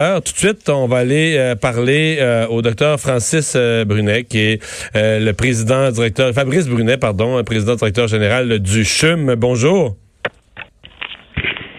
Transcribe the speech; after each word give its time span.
Alors, 0.00 0.22
tout 0.22 0.32
de 0.32 0.38
suite, 0.38 0.68
on 0.68 0.86
va 0.86 0.98
aller 0.98 1.34
euh, 1.36 1.56
parler 1.56 2.18
euh, 2.20 2.46
au 2.46 2.62
docteur 2.62 3.00
Francis 3.00 3.54
euh, 3.56 3.84
Brunet, 3.84 4.22
qui 4.22 4.38
est 4.38 4.62
le 4.94 5.32
président 5.32 5.90
directeur, 5.90 6.32
Fabrice 6.32 6.68
Brunet, 6.68 6.98
pardon, 6.98 7.42
président 7.42 7.74
directeur 7.74 8.06
général 8.06 8.60
du 8.60 8.84
CHUM. 8.84 9.34
Bonjour. 9.34 9.96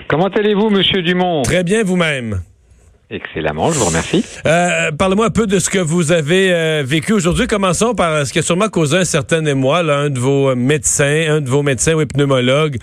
Comment 0.10 0.28
allez-vous, 0.28 0.70
Monsieur 0.70 1.02
Dumont? 1.02 1.44
Très 1.44 1.63
bien, 1.63 1.82
vous-même. 1.82 2.42
Excellemment, 3.10 3.71
je 3.71 3.79
vous 3.79 3.86
remercie. 3.86 4.26
Parlez-moi 4.44 5.28
un 5.28 5.29
peu 5.29 5.47
de 5.47 5.58
ce 5.58 5.70
que 5.70 5.79
vous 5.79 6.12
avez 6.12 6.83
vécu 6.83 7.13
aujourd'hui. 7.13 7.47
Commençons 7.47 7.96
par 7.96 8.28
ce 8.28 8.33
qui 8.33 8.40
a 8.40 8.42
sûrement 8.42 8.67
causé 8.67 8.97
un 8.97 9.06
certain 9.06 9.46
émoi, 9.46 9.81
là, 9.81 9.96
un 9.96 10.10
de 10.10 10.20
vos 10.20 10.54
médecins, 10.56 11.38
un 11.38 11.40
de 11.40 11.49
vos 11.49 11.63
médecins 11.63 11.94
ou 11.94 12.06
pneumologues, 12.06 12.79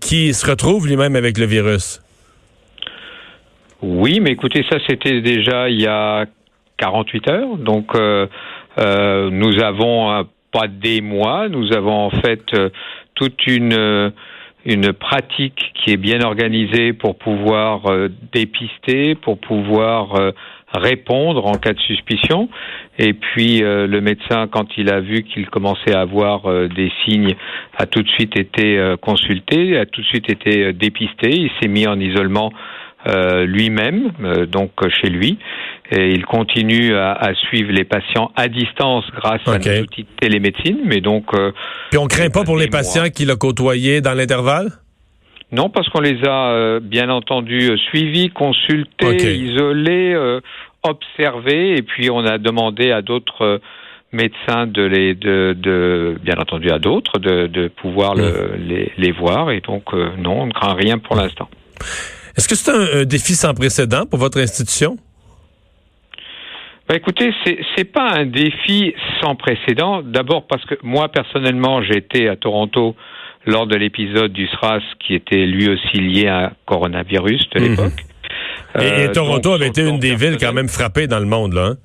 qui 0.00 0.32
se 0.32 0.46
retrouve 0.46 0.86
lui-même 0.86 1.14
avec 1.14 1.36
le 1.36 1.44
virus. 1.44 2.00
Oui, 3.82 4.20
mais 4.20 4.30
écoutez, 4.30 4.64
ça 4.70 4.78
c'était 4.88 5.20
déjà 5.20 5.68
il 5.68 5.80
y 5.80 5.86
a 5.86 6.24
48 6.78 7.28
heures. 7.28 7.56
Donc 7.58 7.94
euh, 7.94 8.26
euh, 8.78 9.30
nous 9.30 9.60
avons 9.62 10.10
euh, 10.10 10.22
pas 10.52 10.66
des 10.68 11.00
mois, 11.00 11.48
nous 11.48 11.72
avons 11.74 12.06
en 12.06 12.10
fait 12.10 12.44
toute 13.14 13.46
une 13.46 14.12
une 14.64 14.92
pratique 14.92 15.72
qui 15.74 15.92
est 15.92 15.96
bien 15.96 16.22
organisée 16.22 16.92
pour 16.92 17.16
pouvoir 17.16 17.82
dépister, 18.32 19.14
pour 19.14 19.38
pouvoir 19.38 20.32
répondre 20.74 21.46
en 21.46 21.52
cas 21.52 21.72
de 21.72 21.78
suspicion. 21.78 22.48
Et 22.98 23.12
puis 23.12 23.60
le 23.60 24.00
médecin, 24.00 24.48
quand 24.48 24.66
il 24.76 24.90
a 24.90 24.98
vu 24.98 25.22
qu'il 25.22 25.48
commençait 25.50 25.94
à 25.94 26.00
avoir 26.00 26.50
des 26.68 26.90
signes, 27.04 27.36
a 27.78 27.86
tout 27.86 28.02
de 28.02 28.08
suite 28.08 28.36
été 28.36 28.94
consulté, 29.00 29.78
a 29.78 29.86
tout 29.86 30.00
de 30.00 30.06
suite 30.06 30.28
été 30.28 30.72
dépisté. 30.72 31.30
Il 31.30 31.50
s'est 31.60 31.68
mis 31.68 31.86
en 31.86 32.00
isolement 32.00 32.50
euh, 32.52 32.85
lui-même, 33.46 34.12
euh, 34.22 34.46
donc 34.46 34.72
chez 35.00 35.08
lui, 35.08 35.38
et 35.90 36.10
il 36.10 36.24
continue 36.24 36.94
à, 36.96 37.32
suivre 37.48 37.72
les 37.72 37.84
patients 37.84 38.30
à 38.36 38.48
distance 38.48 39.04
grâce 39.14 39.46
à 39.46 39.58
nos 39.58 39.82
outils 39.82 40.02
de 40.02 40.20
télémédecine. 40.20 40.78
Mais 40.84 41.00
donc, 41.00 41.26
euh, 41.34 41.52
puis 41.90 41.98
on 41.98 42.06
craint 42.06 42.30
pas 42.30 42.44
pour 42.44 42.56
les 42.56 42.68
patients 42.68 43.08
qu'il 43.08 43.30
a 43.30 43.36
côtoyés 43.36 44.00
dans 44.00 44.14
l'intervalle? 44.14 44.70
Non, 45.52 45.70
parce 45.70 45.88
qu'on 45.90 46.00
les 46.00 46.18
a 46.26 46.80
bien 46.80 47.08
entendu 47.08 47.78
suivis, 47.78 48.30
consultés, 48.30 49.36
isolés, 49.36 50.40
observés, 50.82 51.76
et 51.76 51.82
puis 51.82 52.10
on 52.10 52.24
a 52.26 52.38
demandé 52.38 52.90
à 52.90 53.00
d'autres 53.00 53.60
médecins 54.10 54.66
de 54.66 54.82
les 54.82 55.14
de, 55.14 55.54
de 55.56 56.16
bien 56.20 56.34
entendu 56.38 56.70
à 56.70 56.80
d'autres 56.80 57.20
de, 57.20 57.46
de 57.46 57.68
pouvoir 57.68 58.16
le, 58.16 58.56
les, 58.58 58.90
les 58.98 59.12
voir. 59.12 59.52
Et 59.52 59.60
donc 59.60 59.92
non 60.18 60.42
on 60.42 60.46
ne 60.46 60.52
craint 60.52 60.74
rien 60.74 60.98
pour 60.98 61.14
l'instant. 61.14 61.48
Est-ce 62.36 62.48
que 62.48 62.54
c'est 62.54 62.70
un, 62.70 63.04
défi 63.04 63.34
sans 63.34 63.54
précédent 63.54 64.06
pour 64.06 64.18
votre 64.18 64.38
institution? 64.38 64.96
Ben 66.88 66.96
écoutez, 66.96 67.32
c'est 67.44 67.58
c'est 67.74 67.84
pas 67.84 68.10
un 68.10 68.26
défi 68.26 68.94
sans 69.20 69.34
précédent. 69.34 70.02
D'abord 70.02 70.46
parce 70.46 70.64
que 70.66 70.74
moi 70.82 71.08
personnellement, 71.08 71.82
j'étais 71.82 72.28
à 72.28 72.36
Toronto 72.36 72.94
lors 73.44 73.66
de 73.66 73.76
l'épisode 73.76 74.32
du 74.32 74.46
SRAS 74.48 74.82
qui 75.00 75.14
était 75.14 75.46
lui 75.46 75.68
aussi 75.68 75.98
lié 75.98 76.28
à 76.28 76.52
coronavirus 76.66 77.48
de 77.50 77.60
mhm. 77.60 77.68
l'époque. 77.68 78.04
Et, 78.78 78.82
euh, 78.82 79.12
Toronto 79.12 79.52
avait 79.52 79.68
été 79.68 79.82
une 79.82 79.98
des 79.98 80.14
villes 80.14 80.36
quand 80.38 80.52
même 80.52 80.68
frappées 80.68 81.06
dans 81.06 81.18
le 81.18 81.24
monde 81.24 81.54
là. 81.54 81.68
Hein? 81.68 81.76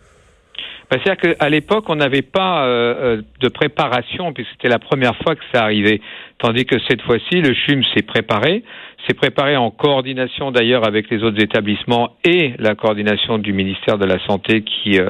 Ben, 0.92 1.00
C'est-à-dire 1.02 1.38
qu'à 1.38 1.50
l'époque, 1.50 1.86
on 1.88 1.95
n'avait 1.95 2.22
pas 2.22 2.66
euh, 2.66 2.95
euh, 3.00 3.22
de 3.39 3.47
préparation, 3.47 4.34
puisque 4.34 4.52
c'était 4.52 4.67
la 4.67 4.80
première 4.80 5.16
fois 5.23 5.36
que 5.36 5.44
ça 5.53 5.64
arrivait. 5.64 6.02
Tandis 6.38 6.66
que 6.66 6.75
cette 6.89 7.02
fois-ci, 7.03 7.39
le 7.39 7.53
CHUM 7.53 7.81
s'est 7.95 8.02
préparé, 8.02 8.64
s'est 9.08 9.14
préparé 9.14 9.56
en 9.56 9.72
coordination 9.72 10.52
d'ailleurs 10.52 10.86
avec 10.86 11.09
les 11.09 11.23
autres 11.23 11.42
établissements 11.42 12.17
et 12.25 12.56
la 12.59 12.75
coordination 12.75 13.38
du 13.38 13.53
ministère 13.53 13.98
de 13.98 14.06
la 14.06 14.20
Santé 14.28 14.64
qui 14.64 15.00
euh, 15.00 15.09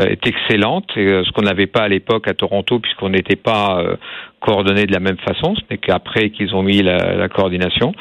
est 0.00 0.26
excellente, 0.26 0.90
ce 0.96 1.30
qu'on 1.30 1.42
n'avait 1.42 1.68
pas 1.68 1.82
à 1.82 1.88
l'époque 1.88 2.26
à 2.26 2.34
Toronto, 2.34 2.80
puisqu'on 2.80 3.10
n'était 3.10 3.36
pas 3.36 3.82
coordonné 4.40 4.86
de 4.86 4.92
la 4.92 5.00
même 5.00 5.18
façon, 5.18 5.54
ce 5.54 5.60
n'est 5.70 5.78
qu'après 5.78 6.30
qu'ils 6.30 6.54
ont 6.54 6.62
mis 6.62 6.82
la, 6.82 7.14
la 7.14 7.28
coordination. 7.28 7.92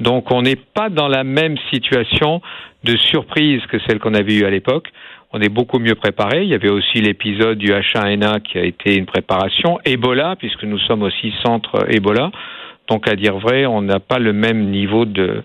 Donc 0.00 0.32
on 0.32 0.42
n'est 0.42 0.56
pas 0.56 0.88
dans 0.88 1.08
la 1.08 1.22
même 1.22 1.56
situation 1.70 2.40
de 2.84 2.96
surprise 2.96 3.60
que 3.70 3.78
celle 3.86 3.98
qu'on 3.98 4.14
avait 4.14 4.34
eue 4.34 4.44
à 4.44 4.50
l'époque 4.50 4.88
on 5.32 5.40
est 5.40 5.48
beaucoup 5.48 5.78
mieux 5.78 5.94
préparé. 5.94 6.42
Il 6.42 6.48
y 6.48 6.54
avait 6.54 6.70
aussi 6.70 7.00
l'épisode 7.00 7.58
du 7.58 7.72
H1N1 7.72 8.42
qui 8.42 8.58
a 8.58 8.64
été 8.64 8.96
une 8.96 9.06
préparation. 9.06 9.78
Ebola, 9.84 10.36
puisque 10.36 10.64
nous 10.64 10.78
sommes 10.80 11.02
aussi 11.02 11.32
centre 11.42 11.86
Ebola. 11.88 12.30
Donc, 12.88 13.08
à 13.08 13.16
dire 13.16 13.38
vrai, 13.38 13.64
on 13.66 13.82
n'a 13.82 14.00
pas 14.00 14.18
le 14.18 14.32
même 14.32 14.70
niveau 14.70 15.04
de, 15.04 15.42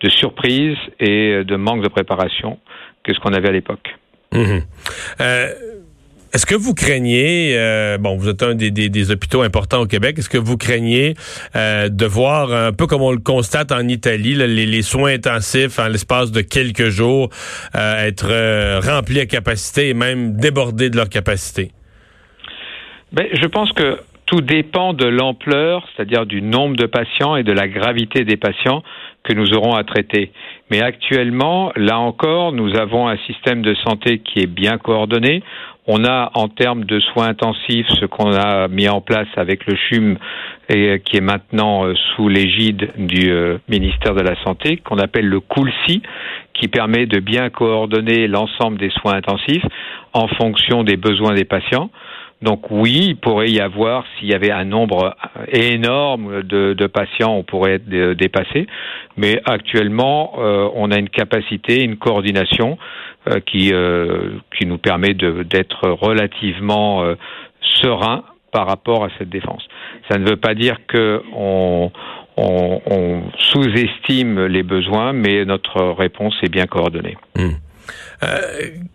de 0.00 0.08
surprise 0.08 0.76
et 0.98 1.44
de 1.44 1.56
manque 1.56 1.82
de 1.82 1.88
préparation 1.88 2.58
que 3.04 3.14
ce 3.14 3.20
qu'on 3.20 3.32
avait 3.32 3.48
à 3.48 3.52
l'époque. 3.52 3.94
Mmh. 4.32 4.58
Est-ce 6.34 6.46
que 6.46 6.54
vous 6.54 6.74
craignez, 6.74 7.54
euh, 7.56 7.96
bon, 7.98 8.16
vous 8.16 8.28
êtes 8.28 8.42
un 8.42 8.54
des, 8.54 8.70
des, 8.70 9.10
hôpitaux 9.10 9.42
importants 9.42 9.80
au 9.80 9.86
Québec, 9.86 10.18
est-ce 10.18 10.28
que 10.28 10.38
vous 10.38 10.56
craignez 10.56 11.14
euh, 11.56 11.88
de 11.88 12.06
voir, 12.06 12.52
un 12.52 12.72
peu 12.72 12.86
comme 12.86 13.02
on 13.02 13.12
le 13.12 13.18
constate 13.18 13.72
en 13.72 13.86
Italie, 13.88 14.34
les, 14.34 14.82
soins 14.82 15.14
intensifs 15.14 15.78
en 15.78 15.88
l'espace 15.88 16.30
de 16.30 16.40
quelques 16.40 16.88
jours 16.88 17.30
euh, 17.74 18.06
être 18.06 18.80
remplis 18.86 19.20
à 19.20 19.26
capacité 19.26 19.88
et 19.88 19.94
même 19.94 20.36
débordés 20.36 20.90
de 20.90 20.96
leur 20.96 21.08
capacité? 21.08 21.70
Ben, 23.12 23.26
je 23.32 23.46
pense 23.46 23.72
que 23.72 23.98
tout 24.26 24.42
dépend 24.42 24.92
de 24.92 25.06
l'ampleur, 25.06 25.88
c'est-à-dire 25.96 26.26
du 26.26 26.42
nombre 26.42 26.76
de 26.76 26.84
patients 26.84 27.36
et 27.36 27.42
de 27.42 27.52
la 27.52 27.66
gravité 27.66 28.24
des 28.24 28.36
patients 28.36 28.82
que 29.24 29.32
nous 29.32 29.54
aurons 29.54 29.74
à 29.74 29.84
traiter. 29.84 30.30
Mais 30.70 30.82
actuellement, 30.82 31.72
là 31.76 31.98
encore, 31.98 32.52
nous 32.52 32.76
avons 32.76 33.08
un 33.08 33.16
système 33.26 33.62
de 33.62 33.74
santé 33.86 34.18
qui 34.18 34.40
est 34.40 34.46
bien 34.46 34.78
coordonné. 34.78 35.42
On 35.86 36.04
a 36.04 36.30
en 36.34 36.48
termes 36.48 36.84
de 36.84 37.00
soins 37.00 37.28
intensifs 37.28 37.86
ce 37.98 38.04
qu'on 38.04 38.30
a 38.32 38.68
mis 38.68 38.88
en 38.90 39.00
place 39.00 39.28
avec 39.36 39.64
le 39.66 39.74
CHUM 39.74 40.18
et 40.68 41.00
qui 41.02 41.16
est 41.16 41.22
maintenant 41.22 41.86
euh, 41.86 41.94
sous 41.94 42.28
l'égide 42.28 42.90
du 42.98 43.30
euh, 43.30 43.56
ministère 43.68 44.14
de 44.14 44.20
la 44.20 44.36
Santé, 44.44 44.76
qu'on 44.76 44.98
appelle 44.98 45.26
le 45.26 45.40
COOLSI, 45.40 46.02
qui 46.52 46.68
permet 46.68 47.06
de 47.06 47.20
bien 47.20 47.48
coordonner 47.48 48.28
l'ensemble 48.28 48.76
des 48.76 48.90
soins 48.90 49.14
intensifs 49.14 49.64
en 50.12 50.28
fonction 50.28 50.84
des 50.84 50.98
besoins 50.98 51.32
des 51.32 51.46
patients. 51.46 51.90
Donc 52.40 52.70
oui, 52.70 53.06
il 53.08 53.16
pourrait 53.16 53.50
y 53.50 53.60
avoir, 53.60 54.04
s'il 54.18 54.28
y 54.28 54.34
avait 54.34 54.52
un 54.52 54.64
nombre 54.64 55.16
énorme 55.48 56.42
de, 56.42 56.86
patients, 56.86 57.34
on 57.34 57.42
pourrait 57.42 57.74
être 57.74 57.88
dépassé. 58.12 58.66
Mais 59.16 59.40
actuellement, 59.44 60.34
euh, 60.38 60.68
on 60.74 60.92
a 60.92 60.98
une 60.98 61.08
capacité, 61.08 61.82
une 61.82 61.96
coordination 61.96 62.78
euh, 63.28 63.40
qui, 63.40 63.72
euh, 63.72 64.38
qui 64.56 64.66
nous 64.66 64.78
permet 64.78 65.14
d'être 65.14 65.88
relativement 65.88 67.04
serein 67.60 68.22
par 68.52 68.66
rapport 68.68 69.04
à 69.04 69.08
cette 69.18 69.28
défense. 69.28 69.66
Ça 70.08 70.18
ne 70.18 70.28
veut 70.28 70.36
pas 70.36 70.54
dire 70.54 70.76
qu'on 70.88 71.90
on, 72.36 73.22
sous-estime 73.38 74.46
les 74.46 74.62
besoins, 74.62 75.12
mais 75.12 75.44
notre 75.44 75.82
réponse 75.82 76.36
est 76.42 76.50
bien 76.50 76.66
coordonnée. 76.66 77.16
Hmm. 77.36 77.54
Euh, 78.22 78.38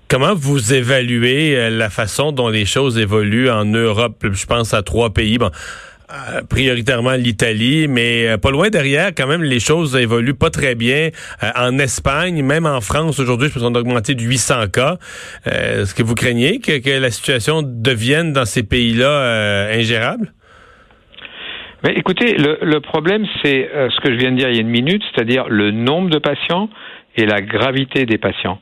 comment 0.09 0.33
vous 0.35 0.73
évaluez 0.73 1.55
euh, 1.55 1.69
la 1.69 1.89
façon 1.89 2.31
dont 2.31 2.49
les 2.49 2.65
choses 2.65 2.97
évoluent 2.97 3.49
en 3.49 3.65
Europe? 3.65 4.25
Je 4.31 4.45
pense 4.45 4.73
à 4.73 4.83
trois 4.83 5.11
pays. 5.11 5.37
Bon, 5.37 5.49
euh, 6.11 6.41
prioritairement 6.49 7.13
l'Italie, 7.13 7.87
mais 7.87 8.37
pas 8.37 8.51
loin 8.51 8.69
derrière, 8.69 9.11
quand 9.15 9.27
même, 9.27 9.43
les 9.43 9.59
choses 9.59 9.95
évoluent 9.95 10.35
pas 10.35 10.49
très 10.49 10.75
bien. 10.75 11.09
en 11.55 11.79
Espagne, 11.79 12.43
même 12.43 12.65
en 12.65 12.81
France, 12.81 13.19
aujourd'hui, 13.19 13.47
je 13.47 13.53
pense 13.53 13.63
qu'on 13.63 13.75
a 13.75 13.79
augmenté 13.79 14.13
de 14.13 14.21
800 14.21 14.67
cas. 14.67 14.97
Est-ce 15.45 15.95
que 15.95 16.03
vous 16.03 16.15
craignez 16.15 16.59
que, 16.59 16.99
la 16.99 17.09
situation 17.09 17.61
devienne 17.63 18.33
dans 18.33 18.45
ces 18.45 18.63
pays-là 18.63 19.69
ingérable? 19.71 20.33
Mais 21.83 21.93
écoutez, 21.95 22.35
le 22.37 22.79
problème, 22.79 23.25
c'est 23.41 23.69
ce 23.73 23.99
que 24.01 24.13
je 24.13 24.17
viens 24.17 24.31
de 24.31 24.37
dire 24.37 24.49
il 24.49 24.55
y 24.55 24.59
a 24.59 24.61
une 24.61 24.67
minute, 24.67 25.01
c'est-à-dire 25.13 25.45
le 25.49 25.71
nombre 25.71 26.09
de 26.09 26.19
patients 26.19 26.69
et 27.15 27.25
la 27.25 27.41
gravité 27.41 28.05
des 28.05 28.17
patients. 28.17 28.59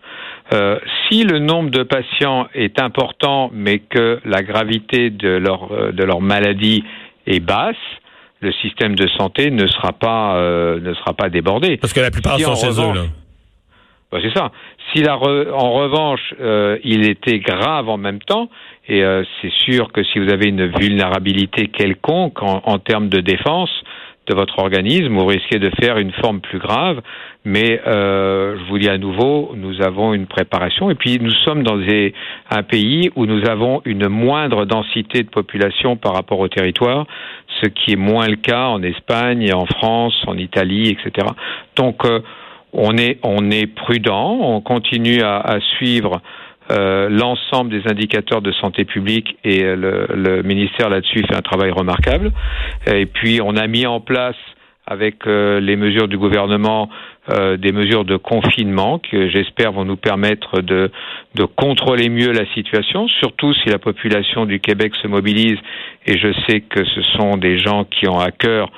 Euh, 0.53 0.79
si 1.07 1.23
le 1.23 1.40
nombre 1.40 1.70
de 1.70 1.84
patients 1.84 2.47
est 2.53 2.79
important, 2.79 3.49
mais 3.53 3.79
que 3.79 4.20
la 4.25 4.43
gravité 4.43 5.09
de 5.09 5.29
leur, 5.29 5.72
euh, 5.72 5.91
de 5.93 6.03
leur 6.03 6.20
maladie 6.20 6.84
est 7.25 7.40
basse, 7.40 7.75
le 8.41 8.52
système 8.53 8.96
de 8.96 9.08
santé 9.17 9.49
ne 9.49 9.66
sera 9.67 9.93
pas, 9.93 10.35
euh, 10.35 10.79
ne 10.81 10.93
sera 10.93 11.14
pas 11.14 11.29
débordé. 11.29 11.78
Parce 11.78 11.93
que 11.93 12.02
la 12.02 12.11
plupart 12.11 12.37
sont 12.40 12.55
chez 12.55 12.81
eux, 12.81 12.93
là. 12.93 13.03
Bah, 14.11 14.17
c'est 14.22 14.34
ça. 14.34 14.52
Si 14.91 15.02
la 15.02 15.16
en 15.16 15.72
revanche, 15.72 16.34
euh, 16.41 16.78
il 16.84 17.09
était 17.09 17.40
grave 17.40 17.87
en 17.87 17.97
même 17.97 18.20
temps, 18.20 18.49
et 18.90 19.03
c'est 19.41 19.52
sûr 19.53 19.93
que 19.93 20.03
si 20.03 20.20
vous 20.20 20.29
avez 20.29 20.49
une 20.49 20.66
vulnérabilité 20.66 21.67
quelconque 21.67 22.43
en, 22.43 22.61
en 22.66 22.78
termes 22.78 23.08
de 23.08 23.22
défense, 23.22 23.70
de 24.28 24.35
votre 24.35 24.59
organisme, 24.59 25.14
vous 25.16 25.26
risquez 25.26 25.59
de 25.59 25.72
faire 25.82 25.97
une 25.97 26.12
forme 26.12 26.41
plus 26.41 26.59
grave. 26.59 27.02
Mais 27.44 27.82
euh, 27.88 28.56
je 28.58 28.70
vous 28.70 28.78
dis 28.78 28.88
à 28.88 29.00
nouveau, 29.00 29.53
nous 29.56 29.82
avons 29.82 30.14
une 30.14 30.28
préparation. 30.28 30.91
Et 30.91 30.96
puis 30.96 31.20
nous 31.20 31.34
sommes 31.44 31.64
dans 31.64 31.79
un 32.52 32.64
pays 32.64 33.09
où 33.16 33.26
nous 33.26 33.50
avons 33.50 33.82
une 33.85 34.08
moindre 34.08 34.66
densité 34.66 35.23
de 35.23 35.29
population 35.29 35.96
par 35.96 36.14
rapport 36.14 36.40
au 36.40 36.47
territoire, 36.47 37.08
ce 37.62 37.68
qui 37.68 37.94
est 37.94 37.97
moins 37.97 38.28
le 38.28 38.35
cas 38.35 38.68
en 38.68 38.84
Espagne, 38.84 39.52
en 39.53 39.66
France, 39.66 40.16
en 40.28 40.38
Italie, 40.38 40.90
etc. 40.90 41.28
Donc 41.76 42.06
euh, 42.06 42.20
on 42.73 42.97
est, 42.97 43.18
on 43.23 43.50
est 43.50 43.66
prudent, 43.66 44.38
on 44.40 44.62
continue 44.62 45.22
à, 45.22 45.40
à 45.40 45.59
suivre 45.59 46.22
euh, 46.72 47.09
l'ensemble 47.09 47.70
des 47.70 47.88
indicateurs 47.90 48.41
de 48.41 48.52
santé 48.53 48.85
publique 48.85 49.38
et 49.44 49.62
le, 49.64 50.08
le 50.14 50.41
ministère 50.41 50.90
là-dessus 50.90 51.23
fait 51.28 51.35
un 51.35 51.41
travail 51.41 51.72
remarquable. 51.72 52.32
Et 52.88 53.06
puis 53.06 53.41
on 53.44 53.56
a 53.58 53.68
mis 53.68 53.85
en 53.85 54.00
place 54.00 54.35
avec 54.88 55.28
euh, 55.28 55.59
les 55.59 55.76
mesures 55.76 56.08
du 56.08 56.18
gouvernement 56.18 56.90
euh, 57.29 57.56
des 57.56 57.72
mesures 57.72 58.03
de 58.03 58.18
confinement 58.18 59.00
que 59.00 59.29
j'espère 59.29 59.72
vont 59.72 59.85
nous 59.85 59.96
permettre 59.96 60.62
de, 60.62 60.91
de 61.35 61.46
contrôler 61.46 62.09
mieux 62.09 62.32
la 62.32 62.46
situation, 62.53 63.08
surtout 63.08 63.53
si 63.53 63.70
la 63.70 63.78
population 63.78 64.46
du 64.46 64.59
Québec 64.59 64.94
se 65.02 65.08
mobilise 65.08 65.58
et 66.08 66.18
je 66.18 66.34
sais 66.47 66.62
que 66.62 66.84
ce 66.84 67.02
sont 67.16 67.38
des 67.38 67.59
gens 67.59 67.85
qui 67.85 68.09
ont 68.09 68.20
à 68.20 68.32
cœur 68.32 68.72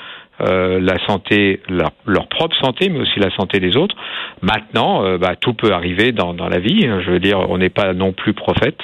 euh, 0.44 0.80
la 0.80 0.98
santé, 1.06 1.62
leur, 1.69 1.92
leur, 2.06 2.28
propre 2.28 2.56
santé, 2.57 2.90
mais 2.90 3.00
aussi 3.00 3.19
la 3.19 3.30
santé 3.36 3.60
des 3.60 3.78
autres. 3.78 3.95
Maintenant, 4.42 5.06
euh, 5.06 5.18
bah, 5.18 5.36
tout 5.40 5.54
peut 5.54 5.72
arriver 5.72 6.12
dans, 6.12 6.34
dans, 6.34 6.50
la 6.50 6.60
vie. 6.60 6.81
Je 6.81 7.12
veux 7.12 7.19
dire, 7.19 7.40
on 7.50 7.57
n'est 7.57 7.69
pas 7.69 7.94
non 7.94 8.13
plus 8.13 8.34
prophète. 8.34 8.78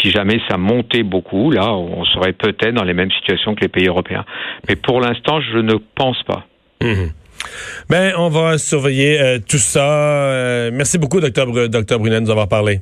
Si 0.00 0.10
jamais 0.10 0.40
ça 0.48 0.56
montait 0.58 1.02
beaucoup, 1.02 1.50
là, 1.50 1.72
on 1.72 2.04
serait 2.04 2.32
peut-être 2.32 2.74
dans 2.74 2.84
les 2.84 2.94
mêmes 2.94 3.10
situations 3.10 3.54
que 3.54 3.60
les 3.60 3.68
pays 3.68 3.88
européens. 3.88 4.24
Mais 4.68 4.76
pour 4.76 5.00
l'instant, 5.00 5.40
je 5.40 5.58
ne 5.58 5.74
pense 5.94 6.22
pas. 6.22 6.46
Mmh. 6.82 7.10
Ben, 7.88 8.12
on 8.16 8.28
va 8.28 8.58
surveiller 8.58 9.20
euh, 9.20 9.38
tout 9.38 9.58
ça. 9.58 10.70
Merci 10.72 10.98
beaucoup, 10.98 11.20
docteur, 11.20 11.46
docteur 11.68 11.98
Brunet, 11.98 12.16
de 12.16 12.24
nous 12.24 12.30
avoir 12.30 12.48
parlé. 12.48 12.80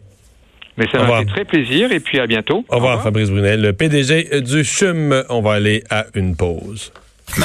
Mais 0.77 0.87
ça 0.93 0.99
m'a 0.99 1.19
fait 1.19 1.25
très 1.27 1.45
plaisir 1.45 1.93
et 1.93 2.01
puis 2.01 2.19
à 2.21 2.27
bientôt. 2.27 2.65
Au 2.69 2.77
revoir, 2.77 2.95
Au 2.95 2.97
revoir. 2.97 3.03
Fabrice 3.03 3.31
Brunet, 3.31 3.57
le 3.57 3.73
PDG 3.73 4.41
du 4.41 4.65
CHUM. 4.65 5.25
On 5.29 5.41
va 5.41 5.53
aller 5.55 5.83
à 5.91 6.07
une 6.15 6.37
pause. 6.37 6.93